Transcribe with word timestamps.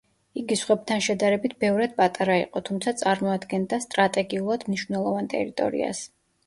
იგი 0.43 0.55
სხვებთან 0.61 1.03
შედარებით 1.07 1.53
ბევრად 1.65 1.93
პატარა 2.01 2.39
იყო, 2.47 2.65
თუმცა 2.71 2.97
წარმოადგენდა 3.05 3.81
სტრატეგიულად 3.87 4.71
მნიშვნელოვან 4.71 5.35
ტერიტორიას. 5.37 6.05